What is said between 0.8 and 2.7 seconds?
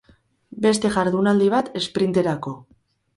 jardunaldi bat esprinterako.